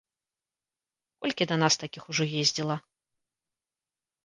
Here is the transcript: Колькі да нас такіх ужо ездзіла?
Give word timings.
Колькі 1.25 1.43
да 1.51 1.55
нас 1.65 1.73
такіх 1.83 2.03
ужо 2.15 2.23
ездзіла? 2.41 2.75